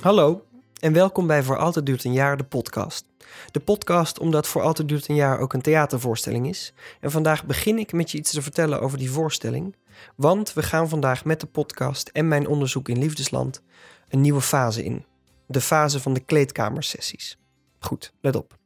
Hallo 0.00 0.44
en 0.80 0.92
welkom 0.92 1.26
bij 1.26 1.42
Voor 1.42 1.56
Altijd 1.56 1.86
Duurt 1.86 2.04
een 2.04 2.12
Jaar, 2.12 2.36
de 2.36 2.44
podcast. 2.44 3.06
De 3.50 3.60
podcast 3.60 4.18
omdat 4.18 4.46
Voor 4.46 4.62
Altijd 4.62 4.88
Duurt 4.88 5.08
een 5.08 5.14
Jaar 5.14 5.38
ook 5.38 5.52
een 5.52 5.62
theatervoorstelling 5.62 6.48
is. 6.48 6.72
En 7.00 7.10
vandaag 7.10 7.44
begin 7.44 7.78
ik 7.78 7.92
met 7.92 8.10
je 8.10 8.18
iets 8.18 8.30
te 8.30 8.42
vertellen 8.42 8.80
over 8.80 8.98
die 8.98 9.10
voorstelling. 9.10 9.76
Want 10.16 10.52
we 10.52 10.62
gaan 10.62 10.88
vandaag 10.88 11.24
met 11.24 11.40
de 11.40 11.46
podcast 11.46 12.08
en 12.08 12.28
mijn 12.28 12.46
onderzoek 12.46 12.88
in 12.88 12.98
Liefdesland 12.98 13.62
een 14.08 14.20
nieuwe 14.20 14.40
fase 14.40 14.84
in. 14.84 15.04
De 15.46 15.60
fase 15.60 16.00
van 16.00 16.14
de 16.14 16.20
kleedkamersessies. 16.20 17.38
Goed, 17.78 18.12
let 18.20 18.36
op. 18.36 18.58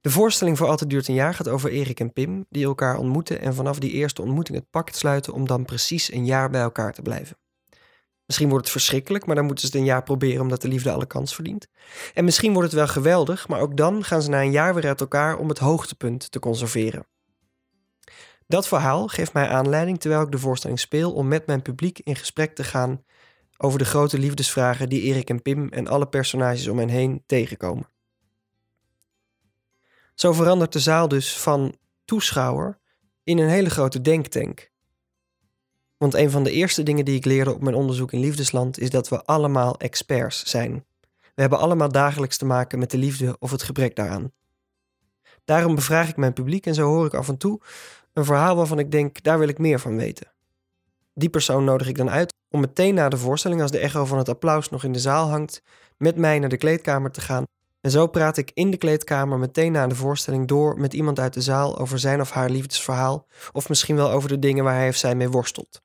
De 0.00 0.10
voorstelling 0.10 0.58
Voor 0.58 0.68
Altijd 0.68 0.90
Duurt 0.90 1.08
een 1.08 1.14
Jaar 1.14 1.34
gaat 1.34 1.48
over 1.48 1.70
Erik 1.70 2.00
en 2.00 2.12
Pim, 2.12 2.46
die 2.48 2.64
elkaar 2.64 2.96
ontmoeten 2.96 3.40
en 3.40 3.54
vanaf 3.54 3.78
die 3.78 3.90
eerste 3.90 4.22
ontmoeting 4.22 4.58
het 4.58 4.70
pact 4.70 4.96
sluiten 4.96 5.32
om 5.32 5.46
dan 5.46 5.64
precies 5.64 6.12
een 6.12 6.24
jaar 6.24 6.50
bij 6.50 6.62
elkaar 6.62 6.92
te 6.92 7.02
blijven. 7.02 7.41
Misschien 8.32 8.52
wordt 8.52 8.68
het 8.68 8.76
verschrikkelijk, 8.82 9.26
maar 9.26 9.36
dan 9.36 9.44
moeten 9.44 9.66
ze 9.66 9.70
het 9.70 9.80
een 9.80 9.88
jaar 9.88 10.02
proberen 10.02 10.40
omdat 10.40 10.62
de 10.62 10.68
liefde 10.68 10.90
alle 10.90 11.06
kans 11.06 11.34
verdient. 11.34 11.68
En 12.14 12.24
misschien 12.24 12.52
wordt 12.52 12.68
het 12.68 12.78
wel 12.78 12.88
geweldig, 12.88 13.48
maar 13.48 13.60
ook 13.60 13.76
dan 13.76 14.04
gaan 14.04 14.22
ze 14.22 14.30
na 14.30 14.40
een 14.40 14.50
jaar 14.50 14.74
weer 14.74 14.86
uit 14.86 15.00
elkaar 15.00 15.38
om 15.38 15.48
het 15.48 15.58
hoogtepunt 15.58 16.30
te 16.30 16.38
conserveren. 16.38 17.06
Dat 18.46 18.68
verhaal 18.68 19.08
geeft 19.08 19.32
mij 19.32 19.48
aanleiding 19.48 20.00
terwijl 20.00 20.22
ik 20.22 20.30
de 20.30 20.38
voorstelling 20.38 20.80
speel 20.80 21.12
om 21.12 21.28
met 21.28 21.46
mijn 21.46 21.62
publiek 21.62 21.98
in 21.98 22.16
gesprek 22.16 22.54
te 22.54 22.64
gaan 22.64 23.04
over 23.56 23.78
de 23.78 23.84
grote 23.84 24.18
liefdesvragen 24.18 24.88
die 24.88 25.02
Erik 25.02 25.30
en 25.30 25.42
Pim 25.42 25.68
en 25.68 25.88
alle 25.88 26.08
personages 26.08 26.68
om 26.68 26.78
hen 26.78 26.88
heen 26.88 27.22
tegenkomen. 27.26 27.88
Zo 30.14 30.32
verandert 30.32 30.72
de 30.72 30.80
zaal 30.80 31.08
dus 31.08 31.38
van 31.38 31.76
toeschouwer 32.04 32.78
in 33.24 33.38
een 33.38 33.48
hele 33.48 33.70
grote 33.70 34.00
denktank. 34.00 34.71
Want 36.02 36.14
een 36.14 36.30
van 36.30 36.44
de 36.44 36.50
eerste 36.50 36.82
dingen 36.82 37.04
die 37.04 37.16
ik 37.16 37.24
leerde 37.24 37.54
op 37.54 37.62
mijn 37.62 37.74
onderzoek 37.74 38.12
in 38.12 38.20
Liefdesland 38.20 38.78
is 38.78 38.90
dat 38.90 39.08
we 39.08 39.24
allemaal 39.24 39.78
experts 39.78 40.44
zijn. 40.44 40.84
We 41.34 41.40
hebben 41.40 41.58
allemaal 41.58 41.92
dagelijks 41.92 42.36
te 42.36 42.44
maken 42.44 42.78
met 42.78 42.90
de 42.90 42.98
liefde 42.98 43.36
of 43.38 43.50
het 43.50 43.62
gebrek 43.62 43.96
daaraan. 43.96 44.32
Daarom 45.44 45.74
bevraag 45.74 46.08
ik 46.08 46.16
mijn 46.16 46.32
publiek 46.32 46.66
en 46.66 46.74
zo 46.74 46.86
hoor 46.86 47.06
ik 47.06 47.14
af 47.14 47.28
en 47.28 47.36
toe 47.36 47.60
een 48.12 48.24
verhaal 48.24 48.56
waarvan 48.56 48.78
ik 48.78 48.90
denk, 48.90 49.22
daar 49.22 49.38
wil 49.38 49.48
ik 49.48 49.58
meer 49.58 49.80
van 49.80 49.96
weten. 49.96 50.32
Die 51.14 51.28
persoon 51.28 51.64
nodig 51.64 51.88
ik 51.88 51.96
dan 51.96 52.10
uit 52.10 52.34
om 52.50 52.60
meteen 52.60 52.94
na 52.94 53.08
de 53.08 53.18
voorstelling, 53.18 53.62
als 53.62 53.70
de 53.70 53.78
echo 53.78 54.04
van 54.04 54.18
het 54.18 54.28
applaus 54.28 54.68
nog 54.68 54.84
in 54.84 54.92
de 54.92 54.98
zaal 54.98 55.28
hangt, 55.28 55.62
met 55.96 56.16
mij 56.16 56.38
naar 56.38 56.48
de 56.48 56.56
kleedkamer 56.56 57.10
te 57.10 57.20
gaan. 57.20 57.44
En 57.80 57.90
zo 57.90 58.06
praat 58.06 58.36
ik 58.36 58.50
in 58.54 58.70
de 58.70 58.76
kleedkamer 58.76 59.38
meteen 59.38 59.72
na 59.72 59.86
de 59.86 59.94
voorstelling 59.94 60.48
door 60.48 60.78
met 60.78 60.94
iemand 60.94 61.18
uit 61.18 61.34
de 61.34 61.40
zaal 61.40 61.78
over 61.78 61.98
zijn 61.98 62.20
of 62.20 62.30
haar 62.30 62.50
liefdesverhaal, 62.50 63.26
of 63.52 63.68
misschien 63.68 63.96
wel 63.96 64.10
over 64.10 64.28
de 64.28 64.38
dingen 64.38 64.64
waar 64.64 64.76
hij 64.76 64.88
of 64.88 64.96
zij 64.96 65.14
mee 65.14 65.30
worstelt. 65.30 65.82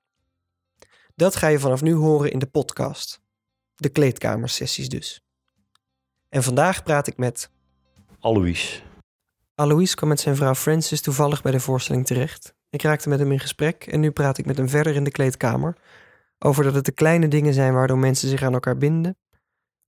Dat 1.18 1.36
ga 1.36 1.48
je 1.48 1.60
vanaf 1.60 1.82
nu 1.82 1.94
horen 1.94 2.32
in 2.32 2.40
de 2.40 2.46
podcast. 2.46 3.22
De 3.76 3.90
kleedkamersessies 3.90 4.90
dus. 4.90 5.22
En 6.30 6.44
vandaag 6.44 6.84
praat 6.84 7.08
ik 7.08 7.18
met. 7.18 7.50
Alois. 8.20 8.84
Alois 9.56 9.95
kwam 9.95 10.10
met 10.10 10.20
zijn 10.20 10.36
vrouw 10.36 10.56
Francis 10.56 11.02
toevallig 11.02 11.42
bij 11.42 11.52
de 11.52 11.60
voorstelling 11.60 12.06
terecht. 12.06 12.54
Ik 12.70 12.82
raakte 12.82 13.10
met 13.10 13.20
hem 13.20 13.32
in 13.32 13.40
gesprek 13.40 13.88
en 13.88 14.00
nu 14.00 14.12
praat 14.12 14.38
ik 14.38 14.45
met 14.45 14.58
hem 14.58 14.70
verder 14.70 14.95
in 14.95 15.04
de 15.04 15.12
kleedkamer. 15.12 15.78
Over 16.40 16.64
dat 16.64 16.73
het 16.73 16.86
de 16.86 16.92
kleine 16.92 17.28
dingen 17.28 17.54
zijn 17.54 17.73
waardoor 17.73 17.98
mensen 17.98 18.30
zich 18.30 18.42
aan 18.42 18.54
elkaar 18.54 18.78
binden. 18.78 19.18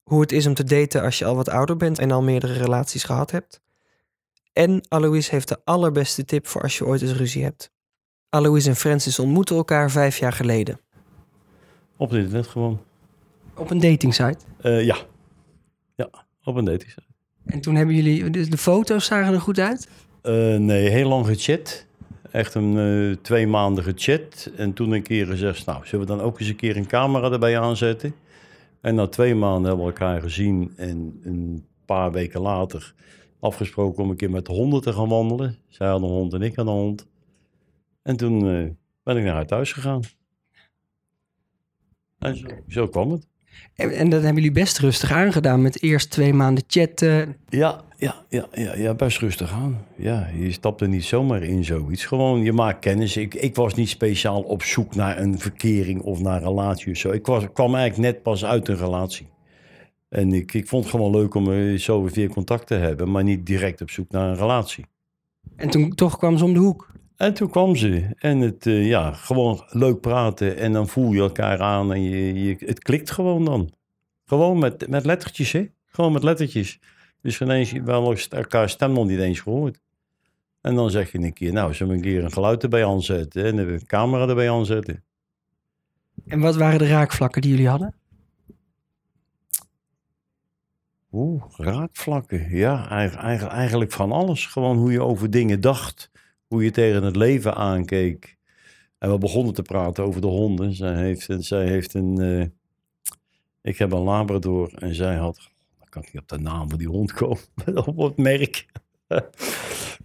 Hoe 0.03 0.21
het 0.21 0.31
is 0.31 0.45
om 0.45 0.53
te 0.53 0.63
daten 0.63 1.01
als 1.01 1.19
je 1.19 1.25
al 1.25 1.35
wat 1.35 1.49
ouder 1.49 1.77
bent 1.77 1.99
en 1.99 2.11
al 2.11 2.21
meerdere 2.21 2.53
relaties 2.53 3.03
gehad 3.03 3.31
hebt. 3.31 3.61
En 4.53 4.81
Alois 4.87 5.29
heeft 5.29 5.47
de 5.47 5.61
allerbeste 5.63 6.25
tip 6.25 6.47
voor 6.47 6.61
als 6.61 6.77
je 6.77 6.85
ooit 6.85 7.01
eens 7.01 7.17
ruzie 7.17 7.43
hebt. 7.43 7.71
Alois 8.29 8.65
en 8.65 8.75
Francis 8.75 9.19
ontmoeten 9.19 9.55
elkaar 9.55 9.91
vijf 9.91 10.17
jaar 10.17 10.33
geleden. 10.33 10.79
Op 11.99 12.09
het 12.09 12.19
internet 12.19 12.47
gewoon. 12.47 12.79
Op 13.55 13.69
een 13.69 13.79
datingsite. 13.79 14.37
Uh, 14.61 14.85
ja. 14.85 14.97
Ja, 15.95 16.09
op 16.43 16.55
een 16.55 16.65
datingsite. 16.65 17.07
En 17.45 17.61
toen 17.61 17.75
hebben 17.75 17.95
jullie... 17.95 18.29
De 18.29 18.57
foto's 18.57 19.05
zagen 19.05 19.33
er 19.33 19.41
goed 19.41 19.59
uit? 19.59 19.89
Uh, 20.23 20.57
nee, 20.57 20.89
heel 20.89 21.09
lang 21.09 21.25
gechat. 21.25 21.85
Echt 22.31 22.53
een 22.53 22.75
uh, 22.75 23.15
twee 23.21 23.47
maanden 23.47 23.83
gechat. 23.83 24.51
En 24.57 24.73
toen 24.73 24.91
een 24.91 25.01
keer 25.01 25.25
gezegd, 25.25 25.65
nou, 25.65 25.85
zullen 25.85 26.05
we 26.05 26.11
dan 26.11 26.21
ook 26.21 26.39
eens 26.39 26.49
een 26.49 26.55
keer 26.55 26.77
een 26.77 26.87
camera 26.87 27.31
erbij 27.31 27.59
aanzetten? 27.59 28.15
En 28.81 28.95
na 28.95 29.07
twee 29.07 29.35
maanden 29.35 29.67
hebben 29.67 29.85
we 29.85 29.91
elkaar 29.91 30.21
gezien. 30.21 30.73
En 30.75 31.19
een 31.23 31.65
paar 31.85 32.11
weken 32.11 32.41
later 32.41 32.93
afgesproken 33.39 34.03
om 34.03 34.09
een 34.09 34.15
keer 34.15 34.31
met 34.31 34.45
de 34.45 34.53
honden 34.53 34.81
te 34.81 34.93
gaan 34.93 35.09
wandelen. 35.09 35.57
Zij 35.67 35.87
had 35.87 36.01
een 36.01 36.07
hond 36.07 36.33
en 36.33 36.41
ik 36.41 36.55
had 36.55 36.67
een 36.67 36.73
hond. 36.73 37.07
En 38.01 38.17
toen 38.17 38.39
ben 39.03 39.17
ik 39.17 39.23
naar 39.23 39.33
haar 39.33 39.47
thuis 39.47 39.73
gegaan. 39.73 40.01
En 42.19 42.37
zo, 42.37 42.47
zo 42.67 42.87
kwam 42.87 43.11
het. 43.11 43.27
En, 43.75 43.91
en, 43.91 44.09
dat 44.09 44.21
hebben 44.23 44.43
jullie 44.43 44.59
best 44.59 44.79
rustig 44.79 45.11
aangedaan 45.11 45.61
met 45.61 45.81
eerst 45.81 46.09
twee 46.09 46.33
maanden 46.33 46.63
chatten. 46.67 47.35
Ja, 47.49 47.81
ja, 47.97 48.25
ja, 48.29 48.47
ja, 48.51 48.75
ja 48.75 48.93
best 48.93 49.17
rustig 49.17 49.51
aan. 49.51 49.85
Ja, 49.95 50.29
je 50.35 50.51
stapt 50.51 50.81
er 50.81 50.87
niet 50.87 51.03
zomaar 51.03 51.43
in 51.43 51.65
zoiets. 51.65 52.05
Gewoon, 52.05 52.43
je 52.43 52.53
maakt 52.53 52.79
kennis. 52.79 53.17
Ik, 53.17 53.33
ik 53.33 53.55
was 53.55 53.73
niet 53.73 53.89
speciaal 53.89 54.41
op 54.41 54.63
zoek 54.63 54.95
naar 54.95 55.19
een 55.19 55.39
verkering 55.39 56.01
of 56.01 56.19
naar 56.19 56.35
een 56.35 56.47
relatie 56.47 56.91
of 56.91 56.97
zo. 56.97 57.11
Ik 57.11 57.25
was, 57.25 57.43
kwam 57.53 57.75
eigenlijk 57.75 58.13
net 58.13 58.23
pas 58.23 58.45
uit 58.45 58.67
een 58.67 58.77
relatie. 58.77 59.27
En 60.09 60.33
ik, 60.33 60.53
ik 60.53 60.67
vond 60.67 60.83
het 60.83 60.91
gewoon 60.91 61.11
leuk 61.11 61.33
om 61.33 61.77
zo 61.77 62.03
weer 62.03 62.29
contact 62.29 62.67
te 62.67 62.73
hebben, 62.73 63.11
maar 63.11 63.23
niet 63.23 63.45
direct 63.45 63.81
op 63.81 63.89
zoek 63.89 64.11
naar 64.11 64.29
een 64.29 64.37
relatie. 64.37 64.85
En 65.55 65.69
toen 65.69 65.95
toch 65.95 66.17
kwam 66.17 66.37
ze 66.37 66.43
om 66.43 66.53
de 66.53 66.59
hoek? 66.59 66.91
En 67.19 67.33
toen 67.33 67.49
kwam 67.49 67.75
ze. 67.75 68.09
En 68.17 68.39
het, 68.39 68.65
uh, 68.65 68.87
ja, 68.87 69.13
gewoon 69.13 69.63
leuk 69.69 69.99
praten. 69.99 70.57
En 70.57 70.73
dan 70.73 70.87
voel 70.87 71.11
je 71.11 71.19
elkaar 71.19 71.61
aan 71.61 71.93
en 71.93 72.03
je, 72.03 72.33
je, 72.43 72.55
het 72.59 72.79
klikt 72.79 73.11
gewoon 73.11 73.45
dan. 73.45 73.73
Gewoon 74.25 74.59
met, 74.59 74.87
met 74.87 75.05
lettertjes, 75.05 75.51
hè? 75.51 75.67
Gewoon 75.85 76.11
met 76.11 76.23
lettertjes. 76.23 76.79
Dus 77.21 77.41
ineens 77.41 77.71
wel 77.71 78.15
elkaar 78.29 78.69
stem 78.69 78.91
nog 78.91 79.07
niet 79.07 79.19
eens 79.19 79.39
gehoord. 79.39 79.81
En 80.61 80.75
dan 80.75 80.91
zeg 80.91 81.11
je 81.11 81.17
een 81.17 81.33
keer, 81.33 81.53
nou, 81.53 81.73
zullen 81.73 81.91
we 81.91 81.97
een 81.97 82.05
keer 82.05 82.23
een 82.23 82.31
geluid 82.31 82.63
erbij 82.63 82.85
aanzetten 82.85 83.45
en 83.45 83.57
een 83.57 83.85
camera 83.85 84.27
erbij 84.27 84.51
aanzetten. 84.51 85.03
En 86.25 86.39
wat 86.39 86.55
waren 86.55 86.79
de 86.79 86.87
raakvlakken 86.87 87.41
die 87.41 87.51
jullie 87.51 87.69
hadden? 87.69 87.95
Oeh, 91.11 91.43
raakvlakken. 91.57 92.49
Ja, 92.49 92.89
eigenlijk, 92.89 93.51
eigenlijk 93.51 93.91
van 93.91 94.11
alles. 94.11 94.45
Gewoon 94.45 94.77
hoe 94.77 94.91
je 94.91 95.03
over 95.03 95.29
dingen 95.29 95.61
dacht 95.61 96.11
hoe 96.49 96.63
je 96.63 96.71
tegen 96.71 97.03
het 97.03 97.15
leven 97.15 97.55
aankeek. 97.55 98.37
En 98.97 99.11
we 99.11 99.17
begonnen 99.17 99.53
te 99.53 99.61
praten 99.61 100.03
over 100.03 100.21
de 100.21 100.27
honden. 100.27 100.73
Zij 100.73 100.95
heeft, 100.95 101.27
zij 101.39 101.67
heeft 101.67 101.93
een. 101.93 102.19
Uh, 102.19 102.45
ik 103.61 103.77
heb 103.77 103.91
een 103.91 103.99
Labrador 103.99 104.73
en 104.73 104.95
zij 104.95 105.15
had. 105.15 105.49
Dan 105.79 105.89
kan 105.89 106.01
ik 106.01 106.13
niet 106.13 106.21
op 106.21 106.27
de 106.27 106.39
naam 106.39 106.69
van 106.69 106.77
die 106.77 106.87
hond 106.87 107.13
komen. 107.13 107.39
op 107.85 107.97
het 107.97 108.17
merk. 108.17 108.65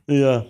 ja. 0.04 0.44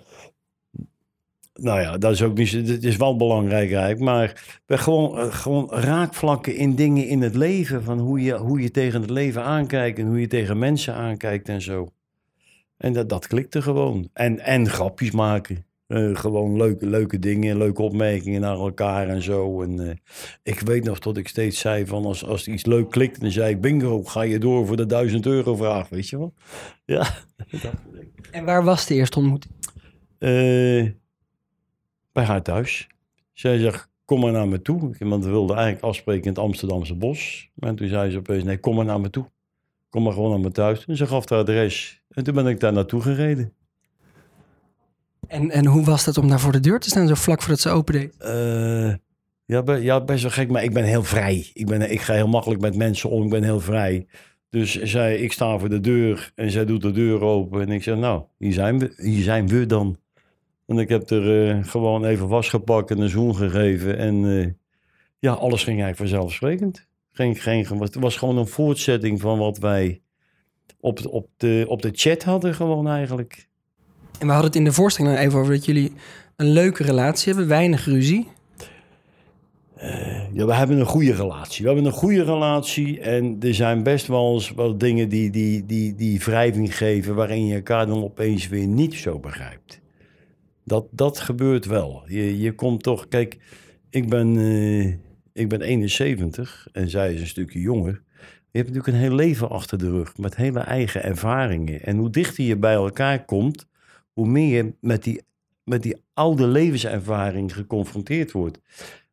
Nou 1.53 1.81
ja, 1.81 1.97
dat 1.97 2.11
is 2.11 2.21
ook 2.21 2.37
niet. 2.37 2.51
Het 2.51 2.83
is 2.83 2.95
wel 2.95 3.15
belangrijk 3.15 3.71
eigenlijk. 3.71 3.99
Maar 3.99 4.43
gewoon, 4.79 5.17
uh, 5.17 5.33
gewoon 5.33 5.69
raakvlakken 5.71 6.55
in 6.55 6.75
dingen 6.75 7.07
in 7.07 7.21
het 7.21 7.35
leven. 7.35 7.83
Van 7.83 7.99
hoe 7.99 8.21
je, 8.21 8.37
hoe 8.37 8.61
je 8.61 8.71
tegen 8.71 9.01
het 9.01 9.09
leven 9.09 9.43
aankijkt 9.43 9.99
en 9.99 10.07
hoe 10.07 10.19
je 10.19 10.27
tegen 10.27 10.59
mensen 10.59 10.93
aankijkt 10.93 11.49
en 11.49 11.61
zo. 11.61 11.89
En 12.77 12.93
dat, 12.93 13.09
dat 13.09 13.27
klikte 13.27 13.61
gewoon. 13.61 14.09
En, 14.13 14.39
en 14.39 14.69
grapjes 14.69 15.11
maken. 15.11 15.65
Uh, 15.87 16.15
gewoon 16.15 16.57
leuke, 16.57 16.85
leuke 16.85 17.19
dingen, 17.19 17.57
leuke 17.57 17.81
opmerkingen 17.81 18.41
naar 18.41 18.55
elkaar 18.55 19.07
en 19.07 19.21
zo. 19.21 19.61
En 19.61 19.81
uh, 19.81 19.91
ik 20.43 20.59
weet 20.59 20.83
nog 20.83 20.99
dat 20.99 21.17
ik 21.17 21.27
steeds 21.27 21.59
zei 21.59 21.85
van 21.85 22.05
als, 22.05 22.25
als 22.25 22.47
iets 22.47 22.65
leuk 22.65 22.89
klikt, 22.89 23.21
dan 23.21 23.31
zei 23.31 23.53
ik 23.53 23.61
bingo, 23.61 24.03
ga 24.03 24.21
je 24.21 24.39
door 24.39 24.67
voor 24.67 24.77
de 24.77 24.85
1000 24.85 25.25
euro 25.25 25.55
vraag, 25.55 25.89
weet 25.89 26.09
je 26.09 26.17
wel. 26.17 26.33
Ja. 26.85 27.07
en 28.31 28.45
waar 28.45 28.63
was 28.63 28.85
de 28.85 28.93
eerste 28.93 29.19
ontmoeting? 29.19 29.53
Uh, 30.19 30.91
bij 32.11 32.23
haar 32.23 32.41
thuis. 32.41 32.87
Zij 33.33 33.57
zegt, 33.57 33.89
kom 34.05 34.19
maar 34.19 34.31
naar 34.31 34.47
me 34.47 34.61
toe. 34.61 34.95
Want 34.99 35.23
we 35.23 35.29
wilden 35.29 35.55
eigenlijk 35.55 35.85
afspreken 35.85 36.23
in 36.23 36.29
het 36.29 36.39
Amsterdamse 36.39 36.95
bos. 36.95 37.49
En 37.59 37.75
toen 37.75 37.87
zei 37.87 38.11
ze 38.11 38.17
opeens, 38.17 38.43
nee, 38.43 38.59
kom 38.59 38.75
maar 38.75 38.85
naar 38.85 39.01
me 39.01 39.09
toe. 39.09 39.29
Kom 39.89 40.03
maar 40.03 40.13
gewoon 40.13 40.29
naar 40.29 40.39
me 40.39 40.51
thuis. 40.51 40.85
En 40.85 40.97
ze 40.97 41.07
gaf 41.07 41.21
het 41.21 41.31
adres. 41.31 42.03
En 42.09 42.23
toen 42.23 42.33
ben 42.33 42.47
ik 42.47 42.59
daar 42.59 42.73
naartoe 42.73 43.01
gereden. 43.01 43.53
En, 45.27 45.51
en 45.51 45.65
hoe 45.65 45.83
was 45.83 46.03
dat 46.05 46.17
om 46.17 46.27
daar 46.27 46.39
voor 46.39 46.51
de 46.51 46.59
deur 46.59 46.79
te 46.79 46.89
staan, 46.89 47.07
zo 47.07 47.13
vlak 47.13 47.41
voordat 47.41 47.59
ze 47.59 47.69
opendeed? 47.69 48.15
Uh, 48.21 48.93
ja, 49.45 49.75
ja, 49.75 50.01
best 50.01 50.21
wel 50.21 50.31
gek, 50.31 50.49
maar 50.49 50.63
ik 50.63 50.73
ben 50.73 50.83
heel 50.83 51.03
vrij. 51.03 51.49
Ik, 51.53 51.65
ben, 51.65 51.91
ik 51.91 52.01
ga 52.01 52.13
heel 52.13 52.27
makkelijk 52.27 52.61
met 52.61 52.75
mensen 52.75 53.09
om, 53.09 53.23
ik 53.23 53.29
ben 53.29 53.43
heel 53.43 53.59
vrij. 53.59 54.07
Dus 54.49 54.81
zij, 54.81 55.17
ik 55.17 55.31
sta 55.31 55.57
voor 55.57 55.69
de 55.69 55.79
deur 55.79 56.31
en 56.35 56.51
zij 56.51 56.65
doet 56.65 56.81
de 56.81 56.91
deur 56.91 57.21
open. 57.21 57.61
En 57.61 57.69
ik 57.69 57.83
zeg, 57.83 57.97
nou, 57.97 58.23
hier 58.37 58.53
zijn 58.53 58.79
we, 58.79 58.93
hier 58.97 59.23
zijn 59.23 59.47
we 59.47 59.65
dan. 59.65 59.97
En 60.65 60.77
ik 60.77 60.89
heb 60.89 61.09
er 61.09 61.47
uh, 61.47 61.63
gewoon 61.63 62.05
even 62.05 62.27
wasgepakt 62.27 62.91
en 62.91 62.99
een 62.99 63.09
zoen 63.09 63.35
gegeven. 63.35 63.97
En 63.97 64.23
uh, 64.23 64.47
ja, 65.19 65.31
alles 65.31 65.63
ging 65.63 65.81
eigenlijk 65.81 66.11
vanzelfsprekend. 66.11 66.87
Geen, 67.11 67.35
geen, 67.35 67.65
het 67.79 67.95
was 67.95 68.17
gewoon 68.17 68.37
een 68.37 68.47
voortzetting 68.47 69.21
van 69.21 69.37
wat 69.37 69.57
wij 69.57 70.01
op, 70.79 71.05
op, 71.05 71.29
de, 71.37 71.65
op 71.67 71.81
de 71.81 71.91
chat 71.93 72.23
hadden 72.23 72.55
gewoon 72.55 72.87
eigenlijk. 72.87 73.47
En 74.19 74.27
we 74.27 74.33
hadden 74.33 74.45
het 74.45 74.55
in 74.55 74.63
de 74.63 74.71
voorstelling 74.71 75.15
dan 75.15 75.23
even 75.23 75.39
over 75.39 75.53
dat 75.53 75.65
jullie 75.65 75.93
een 76.35 76.49
leuke 76.51 76.83
relatie 76.83 77.33
hebben, 77.33 77.47
weinig 77.49 77.85
ruzie. 77.85 78.27
Uh, 79.77 80.33
Ja, 80.33 80.45
we 80.45 80.53
hebben 80.53 80.79
een 80.79 80.85
goede 80.85 81.13
relatie. 81.13 81.61
We 81.61 81.71
hebben 81.71 81.85
een 81.85 81.97
goede 81.97 82.23
relatie 82.23 82.99
en 82.99 83.37
er 83.39 83.53
zijn 83.53 83.83
best 83.83 84.07
wel 84.07 84.33
eens 84.33 84.53
wel 84.53 84.77
dingen 84.77 85.09
die, 85.09 85.29
die, 85.29 85.65
die, 85.65 85.95
die 85.95 86.19
wrijving 86.19 86.77
geven 86.77 87.15
waarin 87.15 87.45
je 87.45 87.55
elkaar 87.55 87.87
dan 87.87 88.03
opeens 88.03 88.47
weer 88.47 88.67
niet 88.67 88.93
zo 88.93 89.19
begrijpt. 89.19 89.81
Dat, 90.63 90.85
dat 90.91 91.19
gebeurt 91.19 91.65
wel. 91.65 92.03
Je, 92.07 92.39
je 92.39 92.51
komt 92.51 92.83
toch, 92.83 93.07
kijk, 93.07 93.37
ik 93.89 94.09
ben, 94.09 94.37
eh, 94.37 94.85
ik 95.33 95.49
ben 95.49 95.61
71 95.61 96.67
en 96.71 96.89
zij 96.89 97.13
is 97.13 97.21
een 97.21 97.27
stukje 97.27 97.59
jonger. 97.59 98.01
Je 98.51 98.61
hebt 98.61 98.67
natuurlijk 98.73 98.87
een 98.87 99.03
heel 99.03 99.15
leven 99.15 99.49
achter 99.49 99.77
de 99.77 99.89
rug 99.89 100.17
met 100.17 100.35
hele 100.35 100.59
eigen 100.59 101.03
ervaringen. 101.03 101.81
En 101.81 101.97
hoe 101.97 102.09
dichter 102.09 102.43
je 102.43 102.57
bij 102.57 102.73
elkaar 102.73 103.25
komt, 103.25 103.67
hoe 104.15 104.27
meer 104.27 104.55
je 104.55 104.73
met 104.79 105.03
die, 105.03 105.21
met 105.63 105.83
die 105.83 105.95
oude 106.13 106.47
levenservaring 106.47 107.53
geconfronteerd 107.53 108.31
wordt. 108.31 108.59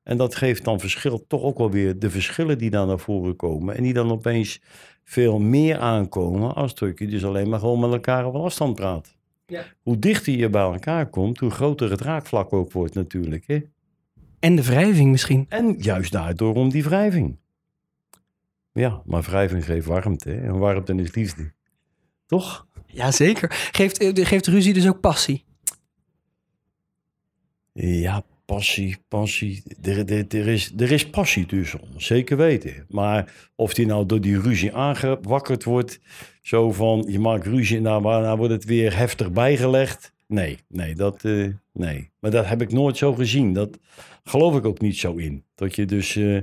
En 0.02 0.16
dat 0.16 0.34
geeft 0.34 0.64
dan 0.64 0.80
verschil, 0.80 1.26
toch 1.26 1.42
ook 1.42 1.58
wel 1.58 1.70
weer 1.70 1.98
de 1.98 2.10
verschillen 2.10 2.58
die 2.58 2.70
dan 2.70 2.86
naar 2.86 2.98
voren 2.98 3.36
komen. 3.36 3.76
En 3.76 3.82
die 3.82 3.92
dan 3.92 4.10
opeens 4.10 4.60
veel 5.04 5.38
meer 5.38 5.78
aankomen 5.78 6.54
als 6.54 6.74
dat 6.74 6.98
je 6.98 7.06
dus 7.06 7.24
alleen 7.24 7.48
maar 7.48 7.58
gewoon 7.58 7.80
met 7.80 7.92
elkaar 7.92 8.26
op 8.26 8.34
afstand 8.34 8.74
praat. 8.74 9.16
Ja. 9.46 9.64
Hoe 9.82 9.98
dichter 9.98 10.32
je 10.32 10.50
bij 10.50 10.62
elkaar 10.62 11.06
komt, 11.06 11.38
hoe 11.38 11.50
groter 11.50 11.90
het 11.90 12.00
raakvlak 12.00 12.52
ook 12.52 12.72
wordt 12.72 12.94
natuurlijk. 12.94 13.46
Hè? 13.46 13.60
En 14.38 14.56
de 14.56 14.62
wrijving 14.62 15.10
misschien. 15.10 15.46
En 15.48 15.74
juist 15.78 16.12
daardoor 16.12 16.54
om 16.54 16.70
die 16.70 16.84
wrijving. 16.84 17.36
Ja, 18.72 19.02
maar 19.04 19.22
wrijving 19.22 19.64
geeft 19.64 19.86
warmte. 19.86 20.30
Hè? 20.30 20.46
En 20.46 20.58
warmte 20.58 20.94
is 20.94 21.14
liefde. 21.14 21.52
Toch? 22.32 22.66
Jazeker. 22.86 23.68
Geeft, 23.72 23.98
eh, 23.98 24.26
geeft 24.26 24.46
ruzie 24.46 24.72
dus 24.72 24.88
ook 24.88 25.00
passie? 25.00 25.44
Ja, 27.72 28.22
passie, 28.44 28.96
passie. 29.08 29.62
Er, 29.82 29.98
er, 29.98 30.24
er, 30.28 30.48
is, 30.48 30.72
er 30.76 30.92
is 30.92 31.10
passie 31.10 31.46
tussen 31.46 31.80
ons, 31.80 32.06
zeker 32.06 32.36
weten. 32.36 32.86
Maar 32.88 33.50
of 33.54 33.74
die 33.74 33.86
nou 33.86 34.06
door 34.06 34.20
die 34.20 34.40
ruzie 34.40 34.74
aangewakkerd 34.74 35.64
wordt, 35.64 36.00
zo 36.42 36.72
van 36.72 37.04
je 37.08 37.18
maakt 37.18 37.46
ruzie 37.46 37.76
en 37.76 37.82
nou, 37.82 38.02
nou 38.02 38.36
wordt 38.36 38.52
het 38.52 38.64
weer 38.64 38.96
heftig 38.96 39.32
bijgelegd. 39.32 40.12
Nee, 40.26 40.58
nee, 40.68 40.94
dat, 40.94 41.24
eh, 41.24 41.46
nee. 41.72 42.10
Maar 42.18 42.30
dat 42.30 42.46
heb 42.46 42.62
ik 42.62 42.72
nooit 42.72 42.96
zo 42.96 43.14
gezien. 43.14 43.52
Dat 43.52 43.78
geloof 44.24 44.56
ik 44.56 44.64
ook 44.64 44.80
niet 44.80 44.96
zo 44.96 45.14
in. 45.14 45.44
Dat 45.54 45.76
je 45.76 45.84
dus, 45.84 46.16
eh, 46.16 46.38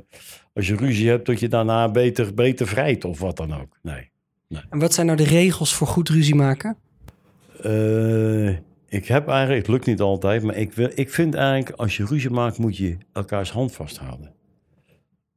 als 0.53 0.67
je 0.67 0.75
ruzie 0.75 1.09
hebt, 1.09 1.25
dat 1.25 1.39
je 1.39 1.47
daarna 1.47 1.91
beter, 1.91 2.33
beter 2.33 2.67
vrijt 2.67 3.05
of 3.05 3.19
wat 3.19 3.37
dan 3.37 3.53
ook. 3.53 3.77
Nee. 3.81 4.09
En 4.49 4.79
wat 4.79 4.93
zijn 4.93 5.05
nou 5.05 5.17
de 5.17 5.23
regels 5.23 5.73
voor 5.73 5.87
goed 5.87 6.09
ruzie 6.09 6.35
maken? 6.35 6.77
Eh, 7.63 8.49
ik 8.85 9.05
heb 9.05 9.27
eigenlijk, 9.27 9.59
het 9.59 9.67
lukt 9.67 9.85
niet 9.85 9.99
altijd, 9.99 10.43
maar 10.43 10.55
ik, 10.55 10.73
wil, 10.73 10.91
ik 10.93 11.09
vind 11.09 11.33
eigenlijk 11.35 11.79
als 11.79 11.97
je 11.97 12.05
ruzie 12.05 12.29
maakt, 12.29 12.57
moet 12.57 12.77
je 12.77 12.97
elkaars 13.13 13.51
hand 13.51 13.71
vasthouden. 13.71 14.33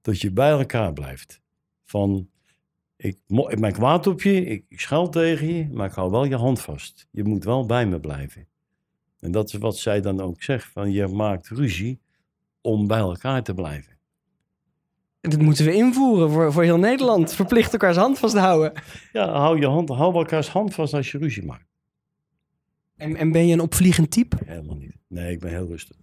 Dat 0.00 0.20
je 0.20 0.31
bij 0.31 0.50
elkaar 0.50 0.93
blijft. 0.93 1.41
Van, 1.85 2.29
ik, 2.97 3.17
ben 3.61 3.73
kwaad 3.73 4.06
op 4.06 4.23
je, 4.23 4.44
ik, 4.44 4.64
ik 4.69 4.81
tegen 5.11 5.55
je, 5.55 5.69
maar 5.73 5.88
ik 5.88 5.94
hou 5.94 6.11
wel 6.11 6.25
je 6.25 6.37
hand 6.37 6.61
vast. 6.61 7.08
Je 7.11 7.25
moet 7.25 7.44
wel 7.44 7.67
bij 7.67 7.87
me 7.87 8.00
blijven. 8.00 8.47
En 9.20 9.32
dat 9.32 9.53
is 9.53 9.55
wat 9.55 9.76
zij 9.76 10.00
dan 10.00 10.20
ook 10.20 10.43
zegt, 10.43 10.73
van 10.73 10.93
je 10.93 11.06
maakt 11.06 11.49
ruzie 11.49 12.00
om 12.61 12.87
bij 12.87 12.99
elkaar 12.99 13.43
te 13.43 13.55
blijven. 13.55 13.93
Dat 15.31 15.41
moeten 15.41 15.65
we 15.65 15.75
invoeren 15.75 16.31
voor, 16.31 16.53
voor 16.53 16.63
heel 16.63 16.79
Nederland. 16.79 17.35
Verplicht 17.35 17.73
elkaars 17.73 17.97
hand 17.97 18.19
vast 18.19 18.35
te 18.35 18.41
houden. 18.41 18.73
Ja, 19.13 19.31
hou 19.31 19.61
je 19.61 19.67
hand, 19.67 19.89
hou 19.89 20.15
elkaars 20.15 20.49
hand 20.49 20.75
vast 20.75 20.95
als 20.95 21.11
je 21.11 21.19
ruzie 21.19 21.45
maakt. 21.45 21.67
En, 22.97 23.17
en 23.17 23.33
ben 23.33 23.47
je 23.47 23.53
een 23.53 23.61
opvliegend 23.61 24.11
type? 24.11 24.37
Helemaal 24.45 24.77
niet. 24.77 24.97
Nee, 25.09 25.33
ik 25.33 25.41
ben 25.41 25.51
heel 25.51 25.67
rustig. 25.67 25.97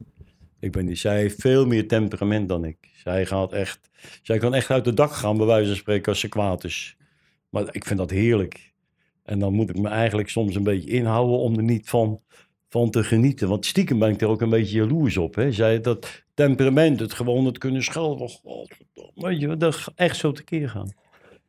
Ik 0.60 0.72
ben 0.72 0.86
niet. 0.86 1.00
Zij 1.00 1.18
heeft 1.18 1.42
veel 1.42 1.66
meer 1.66 1.88
temperament 1.88 2.50
dan 2.50 2.66
ik. 2.66 2.78
Zij 2.96 3.26
gaat 3.26 3.54
echt. 3.54 3.90
Zij 4.22 4.38
kan 4.38 4.54
echt 4.54 4.70
uit 4.70 4.84
de 4.84 4.94
dak 4.94 5.12
gaan, 5.12 5.38
bij 5.38 5.46
wijze 5.46 5.68
van 5.68 5.78
spreken, 5.78 6.12
als 6.12 6.20
ze 6.20 6.30
kwaad 6.30 6.64
is. 6.64 6.98
Maar 7.50 7.68
ik 7.72 7.86
vind 7.86 8.00
dat 8.00 8.10
heerlijk. 8.10 8.74
En 9.24 9.40
dan 9.40 9.54
moet 9.54 9.70
ik 9.70 9.78
me 9.78 9.88
eigenlijk 9.88 10.30
soms 10.30 10.56
een 10.56 10.64
beetje 10.64 10.90
inhouden 10.90 11.38
om 11.38 11.58
er 11.58 11.64
niet 11.64 11.90
van, 11.90 12.22
van 12.70 12.90
te 12.90 13.04
genieten. 13.04 13.50
Want 13.50 13.66
stiekem 13.66 14.00
ben 14.00 14.12
ik 14.12 14.22
er 14.22 14.28
ook 14.28 14.42
een 14.42 14.50
beetje 14.50 14.78
jaloers 14.78 15.18
op. 15.18 15.36
Hè. 15.36 15.52
Zij 15.52 15.82
dat 15.82 16.24
temperament, 16.34 17.00
het 17.00 17.14
gewoon 17.14 17.46
het 17.46 17.58
kunnen 17.58 17.84
schelden. 17.84 18.30
oh, 18.44 18.66
Weet 19.22 19.40
je, 19.40 19.58
dat 19.58 19.92
echt 19.96 20.18
zo 20.18 20.32
tekeer 20.32 20.70
gaan. 20.70 20.90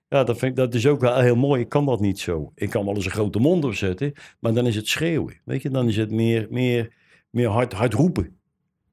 Ja, 0.08 0.25
dat, 0.25 0.38
vind 0.38 0.50
ik, 0.50 0.56
dat 0.56 0.75
is 0.75 0.87
ook 0.87 1.00
wel 1.00 1.19
heel 1.19 1.37
mooi. 1.37 1.61
Ik 1.61 1.69
kan 1.69 1.87
dat 1.87 2.00
niet 2.00 2.19
zo. 2.19 2.52
Ik 2.55 2.70
kan 2.70 2.84
wel 2.84 2.94
eens 2.94 3.05
een 3.05 3.11
grote 3.11 3.38
mond 3.38 3.64
opzetten, 3.64 4.12
maar 4.38 4.55
dan 4.55 4.67
is 4.67 4.76
het 4.76 4.87
schreeuwen. 4.88 5.40
Weet 5.44 5.62
je, 5.62 5.70
dan 5.70 5.88
is 5.88 5.96
het 5.96 6.11
meer, 6.11 6.46
meer, 6.50 6.93
meer 7.31 7.49
hard, 7.49 7.72
hard 7.72 7.94
roepen. 7.94 8.37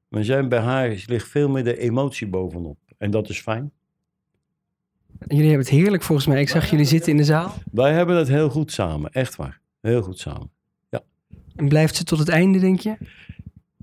Maar 0.08 0.24
zij, 0.24 0.48
bij 0.48 0.58
haar 0.60 1.02
ligt 1.06 1.28
veel 1.28 1.48
meer 1.48 1.64
de 1.64 1.78
emotie 1.78 2.26
bovenop. 2.28 2.78
En 2.98 3.10
dat 3.10 3.28
is 3.28 3.40
fijn. 3.40 3.72
Jullie 5.26 5.48
hebben 5.48 5.66
het 5.66 5.74
heerlijk 5.74 6.02
volgens 6.02 6.26
mij. 6.26 6.40
Ik 6.40 6.48
zag 6.48 6.70
jullie 6.70 6.84
zitten 6.84 7.10
in 7.12 7.16
de 7.18 7.24
zaal. 7.24 7.54
Wij 7.72 7.92
hebben 7.92 8.16
het 8.16 8.28
heel 8.28 8.50
goed 8.50 8.72
samen, 8.72 9.10
echt 9.12 9.36
waar. 9.36 9.60
Heel 9.80 10.02
goed 10.02 10.18
samen. 10.18 10.50
En 11.56 11.68
blijft 11.68 11.96
ze 11.96 12.04
tot 12.04 12.18
het 12.18 12.28
einde, 12.28 12.58
denk 12.58 12.80
je? 12.80 12.96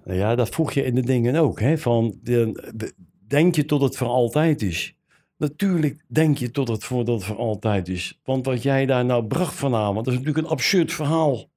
Nou 0.03 0.17
Ja, 0.19 0.35
dat 0.35 0.49
vroeg 0.49 0.73
je 0.73 0.83
in 0.83 0.95
de 0.95 1.01
dingen 1.01 1.35
ook. 1.35 1.59
Hè? 1.59 1.77
Van, 1.77 2.19
de, 2.23 2.71
de- 2.75 2.93
denk 3.27 3.55
je 3.55 3.65
tot 3.65 3.81
het 3.81 3.97
voor 3.97 4.07
altijd 4.07 4.61
is? 4.61 4.95
Natuurlijk 5.37 6.03
denk 6.07 6.37
je 6.37 6.51
tot 6.51 6.67
het 6.67 6.83
voor, 6.83 7.05
dat 7.05 7.15
het 7.15 7.23
voor 7.23 7.37
altijd 7.37 7.87
is. 7.87 8.19
Want 8.23 8.45
wat 8.45 8.63
jij 8.63 8.85
daar 8.85 9.05
nou 9.05 9.25
bracht 9.25 9.53
vanavond, 9.53 10.05
dat 10.05 10.13
is 10.13 10.19
natuurlijk 10.19 10.45
een 10.45 10.51
absurd 10.51 10.93
verhaal. 10.93 11.49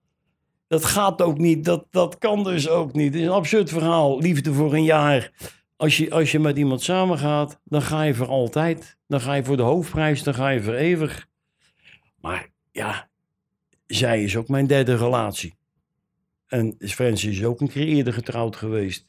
Dat 0.67 0.85
gaat 0.85 1.23
ook 1.23 1.39
niet, 1.39 1.65
dat, 1.65 1.87
dat 1.91 2.19
kan 2.19 2.45
dus 2.45 2.69
ook 2.69 2.93
niet. 2.93 3.13
Het 3.13 3.23
is 3.23 3.29
een 3.29 3.33
absurd 3.33 3.71
verhaal, 3.71 4.19
liefde 4.19 4.53
voor 4.53 4.75
een 4.75 4.85
jaar. 4.85 5.33
Als 5.77 5.97
je, 5.97 6.11
als 6.11 6.33
je 6.33 6.39
met 6.39 6.59
iemand 6.59 6.83
samengaat, 6.83 7.61
dan 7.65 7.83
ga 7.83 8.03
je 8.03 8.15
voor 8.15 8.29
altijd. 8.29 8.97
Dan 9.07 9.21
ga 9.21 9.35
je 9.35 9.45
voor 9.45 9.57
de 9.57 9.63
hoofdprijs, 9.63 10.23
dan 10.23 10.35
ga 10.35 10.49
je 10.49 10.63
voor 10.63 10.75
eeuwig. 10.75 11.29
Maar 12.21 12.49
ja, 12.73 13.09
zij 13.87 14.23
is 14.23 14.37
ook 14.37 14.49
mijn 14.49 14.67
derde 14.67 14.97
relatie. 14.97 15.57
En 16.47 16.75
Francis 16.79 17.39
is 17.39 17.45
ook 17.45 17.61
een 17.61 17.69
keer 17.69 17.87
eerder 17.87 18.13
getrouwd 18.13 18.57
geweest. 18.57 19.07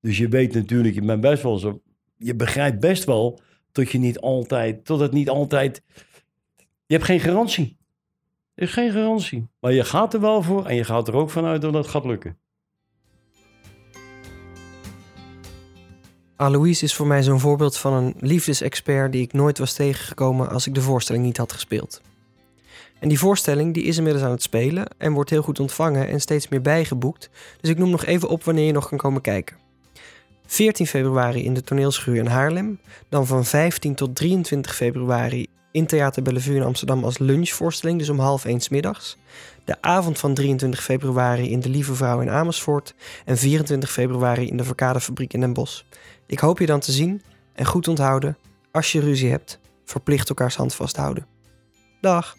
Dus 0.00 0.18
je 0.18 0.28
weet 0.28 0.54
natuurlijk, 0.54 0.94
je 0.94 1.02
bent 1.02 1.20
best 1.20 1.42
wel 1.42 1.58
zo. 1.58 1.82
Je 2.16 2.34
begrijpt 2.34 2.80
best 2.80 3.04
wel 3.04 3.40
dat 3.72 3.90
je 3.90 3.98
niet 3.98 4.20
altijd, 4.20 4.84
tot 4.84 5.00
het 5.00 5.12
niet 5.12 5.28
altijd. 5.28 5.82
Je 6.86 6.94
hebt 6.94 7.04
geen 7.04 7.20
garantie. 7.20 7.76
Er 8.54 8.62
is 8.62 8.72
geen 8.72 8.92
garantie. 8.92 9.48
Maar 9.60 9.72
je 9.72 9.84
gaat 9.84 10.14
er 10.14 10.20
wel 10.20 10.42
voor 10.42 10.66
en 10.66 10.74
je 10.74 10.84
gaat 10.84 11.08
er 11.08 11.14
ook 11.14 11.30
vanuit 11.30 11.62
dat 11.62 11.74
het 11.74 11.86
gaat 11.86 12.04
lukken. 12.04 12.38
Alois 16.36 16.82
is 16.82 16.94
voor 16.94 17.06
mij 17.06 17.22
zo'n 17.22 17.40
voorbeeld 17.40 17.76
van 17.76 17.92
een 17.92 18.14
liefdesexpert 18.18 19.12
die 19.12 19.22
ik 19.22 19.32
nooit 19.32 19.58
was 19.58 19.72
tegengekomen 19.72 20.50
als 20.50 20.66
ik 20.66 20.74
de 20.74 20.80
voorstelling 20.80 21.24
niet 21.24 21.36
had 21.36 21.52
gespeeld. 21.52 22.00
En 22.98 23.08
die 23.08 23.18
voorstelling 23.18 23.74
die 23.74 23.82
is 23.82 23.96
inmiddels 23.96 24.24
aan 24.24 24.30
het 24.30 24.42
spelen 24.42 24.86
en 24.98 25.12
wordt 25.12 25.30
heel 25.30 25.42
goed 25.42 25.60
ontvangen 25.60 26.08
en 26.08 26.20
steeds 26.20 26.48
meer 26.48 26.62
bijgeboekt. 26.62 27.30
Dus 27.60 27.70
ik 27.70 27.78
noem 27.78 27.90
nog 27.90 28.04
even 28.04 28.28
op 28.28 28.44
wanneer 28.44 28.66
je 28.66 28.72
nog 28.72 28.88
kan 28.88 28.98
komen 28.98 29.20
kijken. 29.20 29.65
14 30.46 30.86
februari 30.86 31.44
in 31.44 31.54
de 31.54 31.62
toneelschuur 31.62 32.16
in 32.16 32.26
Haarlem. 32.26 32.80
Dan 33.08 33.26
van 33.26 33.44
15 33.44 33.94
tot 33.94 34.14
23 34.14 34.74
februari 34.74 35.46
in 35.70 35.86
Theater 35.86 36.22
Bellevue 36.22 36.56
in 36.56 36.62
Amsterdam 36.62 37.04
als 37.04 37.18
lunchvoorstelling, 37.18 37.98
dus 37.98 38.08
om 38.08 38.18
half 38.18 38.44
één 38.44 38.60
's 38.60 38.68
middags. 38.68 39.16
De 39.64 39.82
avond 39.82 40.18
van 40.18 40.34
23 40.34 40.82
februari 40.82 41.50
in 41.50 41.60
de 41.60 41.68
Lieve 41.68 41.94
Vrouw 41.94 42.20
in 42.20 42.30
Amersfoort. 42.30 42.94
En 43.24 43.36
24 43.36 43.92
februari 43.92 44.48
in 44.48 44.56
de 44.56 44.64
Verkadefabriek 44.64 45.32
in 45.32 45.40
Den 45.40 45.52
Bosch. 45.52 45.82
Ik 46.26 46.38
hoop 46.38 46.58
je 46.58 46.66
dan 46.66 46.80
te 46.80 46.92
zien 46.92 47.22
en 47.52 47.64
goed 47.64 47.88
onthouden, 47.88 48.36
als 48.72 48.92
je 48.92 49.00
ruzie 49.00 49.30
hebt, 49.30 49.58
verplicht 49.84 50.28
elkaars 50.28 50.56
hand 50.56 50.74
vasthouden. 50.74 51.26
Dag! 52.00 52.36